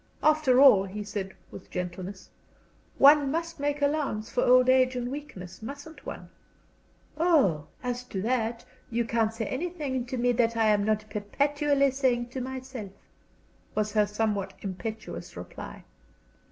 "After 0.23 0.59
all," 0.59 0.85
he 0.85 1.03
said, 1.03 1.35
with 1.51 1.69
gentleness, 1.69 2.27
"one 2.97 3.29
must 3.29 3.59
make 3.59 3.83
allowance 3.83 4.31
for 4.31 4.43
old 4.43 4.67
age 4.67 4.95
and 4.95 5.11
weakness, 5.11 5.61
mustn't 5.61 6.07
one?" 6.07 6.27
"Oh, 7.19 7.67
as 7.83 8.03
to 8.05 8.19
that, 8.23 8.65
you 8.89 9.05
can't 9.05 9.31
say 9.31 9.45
anything 9.45 10.07
to 10.07 10.17
me 10.17 10.31
that 10.31 10.57
I 10.57 10.65
am 10.69 10.83
not 10.83 11.05
perpetually 11.11 11.91
saying 11.91 12.29
to 12.29 12.41
myself," 12.41 12.89
was 13.75 13.91
her 13.93 14.07
somewhat 14.07 14.55
impetuous 14.63 15.37
reply. 15.37 15.83